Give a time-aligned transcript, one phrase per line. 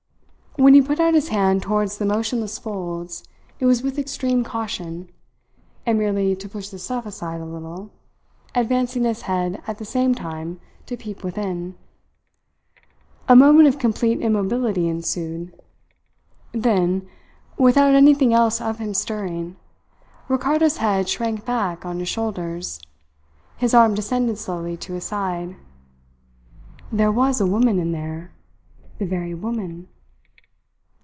[0.57, 3.23] When he put out his hand towards the motionless folds
[3.61, 5.09] it was with extreme caution,
[5.85, 7.89] and merely to push the stuff aside a little,
[8.53, 11.77] advancing his head at the same time to peep within.
[13.29, 15.57] A moment of complete immobility ensued.
[16.51, 17.07] Then,
[17.57, 19.55] without anything else of him stirring,
[20.27, 22.81] Ricardo's head shrank back on his shoulders,
[23.55, 25.55] his arm descended slowly to his side.
[26.91, 28.31] There was a woman in there.
[28.97, 29.87] The very woman!